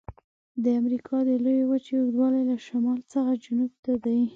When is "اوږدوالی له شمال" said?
1.97-2.99